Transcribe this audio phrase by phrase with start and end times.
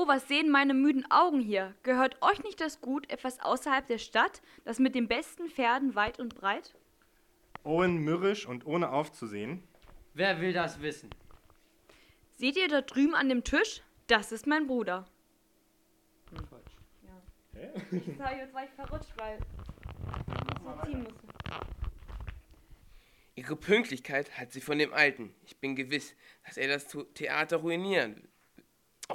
[0.00, 1.74] Oh, was sehen meine müden Augen hier?
[1.82, 6.20] Gehört euch nicht das Gut etwas außerhalb der Stadt, das mit den besten Pferden weit
[6.20, 6.72] und breit?
[7.64, 9.60] Owen mürrisch und ohne aufzusehen.
[10.14, 11.10] Wer will das wissen?
[12.36, 13.82] Seht ihr da drüben an dem Tisch?
[14.06, 15.04] Das ist mein Bruder.
[16.30, 16.76] Hm, falsch.
[17.54, 18.36] Hä?
[18.38, 21.28] Jetzt war ich verrutscht, weil ich so ziehen musste.
[23.34, 25.34] Ihre Pünktlichkeit hat sie von dem Alten.
[25.44, 26.14] Ich bin gewiss,
[26.46, 28.28] dass er das Theater ruinieren will.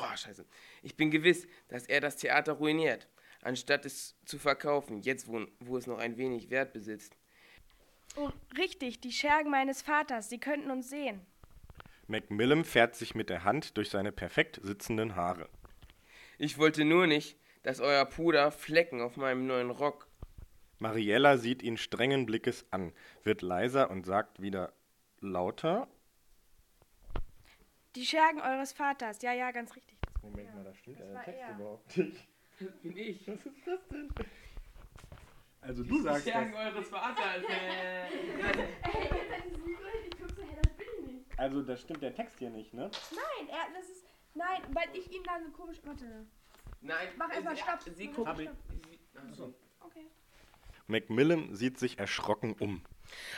[0.00, 0.46] Oh, scheiße.
[0.82, 3.08] Ich bin gewiss, dass er das Theater ruiniert,
[3.42, 7.16] anstatt es zu verkaufen, jetzt wo, wo es noch ein wenig Wert besitzt.
[8.16, 11.20] Oh, richtig, die Schergen meines Vaters, sie könnten uns sehen.
[12.06, 15.48] Macmillan fährt sich mit der Hand durch seine perfekt sitzenden Haare.
[16.38, 20.10] Ich wollte nur nicht, dass euer Puder Flecken auf meinem neuen Rock
[20.80, 22.92] Mariella sieht ihn strengen Blickes an,
[23.22, 24.72] wird leiser und sagt wieder
[25.20, 25.88] lauter.
[27.96, 29.98] Die Schergen eures Vaters, ja, ja, ganz richtig.
[30.22, 30.54] Moment ja.
[30.54, 31.54] mal, da stimmt das der Text er.
[31.56, 32.28] überhaupt nicht.
[32.60, 33.26] Das bin ich.
[33.28, 34.08] Was ist das denn?
[35.62, 36.74] Also du sagst Die Schergen das.
[36.74, 37.42] eures Vaters.
[37.48, 38.06] Äh.
[41.36, 42.90] Also da stimmt der Text hier nicht, ne?
[43.12, 44.04] Nein, er, das ist.
[44.34, 45.78] Nein, weil ich ihn dann so komisch.
[45.84, 46.26] Warte.
[46.82, 47.80] Nein, Mach erst mal sie, Stopp.
[47.96, 48.28] Sie guckt.
[48.28, 49.54] achso.
[49.80, 50.06] Okay.
[50.86, 52.82] Macmillan sieht sich erschrocken um.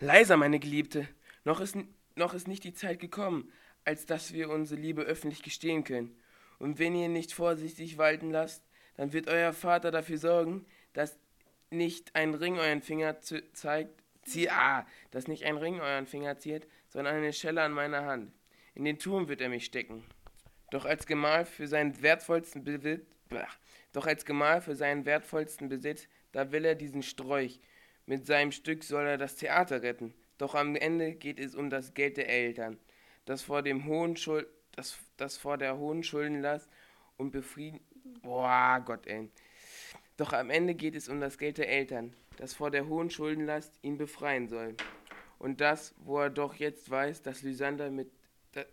[0.00, 1.06] Leiser, meine Geliebte.
[1.44, 1.76] Noch ist,
[2.16, 3.52] noch ist nicht die Zeit gekommen,
[3.84, 6.16] als dass wir unsere Liebe öffentlich gestehen können.
[6.58, 8.64] Und wenn ihr nicht vorsichtig walten lasst,
[8.96, 11.18] dann wird euer Vater dafür sorgen, dass
[11.70, 16.66] nicht ein Ring euren Finger zeigt, zieh, ah, dass nicht ein Ring euren Finger ziert,
[16.88, 18.32] sondern eine Schelle an meiner Hand.
[18.74, 20.04] In den Turm wird er mich stecken.
[20.70, 23.04] Doch als Gemahl für seinen wertvollsten Besitz,
[23.92, 27.60] doch als Gemahl für seinen wertvollsten Besitz, da will er diesen Sträuch.
[28.06, 30.14] Mit seinem Stück soll er das Theater retten.
[30.38, 32.78] Doch am Ende geht es um das Geld der Eltern,
[33.24, 36.68] das vor dem hohen Schuld, das, das vor der hohen Schuldenlast
[37.16, 37.80] und befrieden.
[38.22, 39.30] Boah, Gott, ey.
[40.16, 43.72] Doch am Ende geht es um das Geld der Eltern, das vor der hohen Schuldenlast
[43.82, 44.76] ihn befreien soll.
[45.38, 48.10] Und das, wo er doch jetzt weiß, dass Lysander mit.
[48.52, 48.64] Da,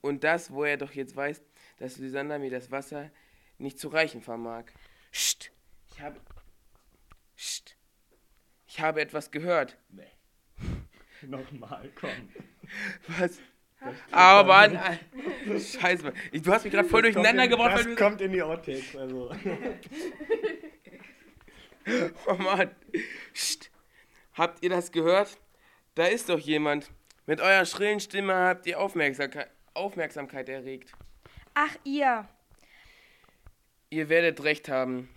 [0.00, 1.42] und das, wo er doch jetzt weiß,
[1.78, 3.10] dass Lysander mir das Wasser
[3.58, 4.64] nicht zu reichen vermag.
[5.12, 5.50] Psst!
[5.90, 6.20] Ich habe.
[7.36, 7.76] Psst!
[8.66, 9.78] Ich habe etwas gehört.
[9.88, 10.17] Nee.
[11.26, 12.10] Nochmal, komm.
[13.18, 13.38] Was?
[14.10, 14.98] Aber.
[15.46, 16.12] Scheiße, Mann.
[16.32, 17.94] Ich- du hast mich gerade voll Das durcheinander kommt in- gebracht, Das du.
[17.96, 19.30] kommt in die Outtakes, also.
[22.26, 22.70] Oh Mann.
[23.32, 23.70] Psst.
[24.34, 25.38] Habt ihr das gehört?
[25.94, 26.90] Da ist doch jemand.
[27.26, 30.92] Mit eurer schrillen Stimme habt ihr Aufmerksamkeit, Aufmerksamkeit erregt.
[31.54, 32.28] Ach, ihr.
[33.90, 35.08] Ihr werdet recht haben.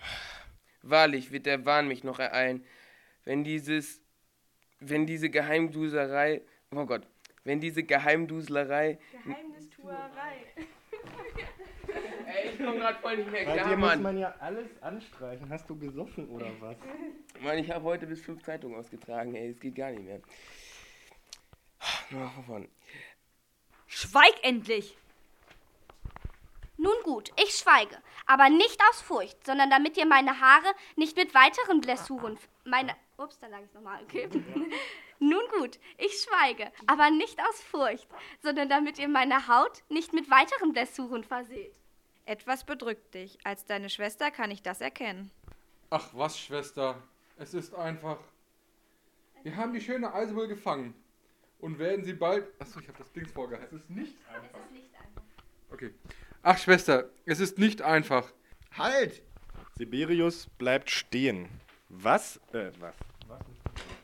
[0.81, 2.65] Wahrlich wird der Wahn mich noch ereilen,
[3.25, 4.00] wenn dieses,
[4.81, 6.41] wenn diese Geheimduserei,
[6.75, 7.07] oh Gott,
[7.43, 10.45] wenn diese Geheimduslerei, Geheimnistuerei.
[12.27, 14.01] ey, ich komm grad voll nicht mehr Bei dir klar, muss Mann.
[14.03, 15.49] man ja alles anstreichen.
[15.49, 16.75] Hast du gesoffen oder was?
[17.41, 20.19] Mann, ich habe heute bis fünf Zeitungen ausgetragen, ey, es geht gar nicht mehr.
[22.09, 22.67] Nur noch von vorne.
[23.87, 24.97] Schweig endlich!
[26.77, 31.35] Nun gut, ich schweige, aber nicht aus Furcht, sondern damit ihr meine Haare nicht mit
[31.35, 34.27] weiteren Blessuren, meine, ups, dann sage ich nochmal, okay.
[35.19, 38.07] Nun gut, ich schweige, aber nicht aus Furcht,
[38.41, 41.75] sondern damit ihr meine Haut nicht mit weiteren Blessuren verseht.
[42.25, 43.37] Etwas bedrückt dich.
[43.43, 45.31] Als deine Schwester kann ich das erkennen.
[45.89, 47.01] Ach was, Schwester,
[47.37, 48.19] es ist einfach.
[49.43, 50.93] Wir haben die schöne Eisebel gefangen
[51.59, 52.47] und werden sie bald.
[52.59, 53.77] Achso, ich habe das Dings vorgehalten.
[53.77, 54.59] Es ist nicht einfach.
[54.59, 55.23] Es ist nicht einfach.
[55.71, 55.93] Okay.
[56.43, 58.31] Ach, Schwester, es ist nicht einfach.
[58.77, 59.21] Halt!
[59.77, 61.49] Siberius bleibt stehen.
[61.93, 62.39] Was?
[62.53, 62.95] Äh, was?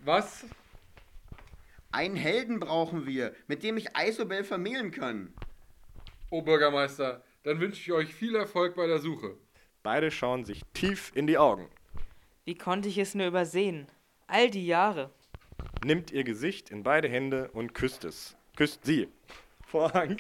[0.04, 0.46] Was?
[1.92, 5.34] Einen Helden brauchen wir, mit dem ich Isobel vermählen kann.
[6.30, 9.38] Oh Bürgermeister, dann wünsche ich euch viel Erfolg bei der Suche.
[9.84, 11.70] Beide schauen sich tief in die Augen.
[12.44, 13.88] Wie konnte ich es nur übersehen?
[14.28, 15.10] All die Jahre.
[15.84, 18.36] Nimmt ihr Gesicht in beide Hände und küsst es.
[18.58, 19.08] Küsst sie.
[19.66, 20.18] Vorhang.